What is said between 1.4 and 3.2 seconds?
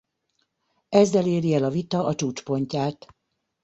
el a vita a csúcspontját.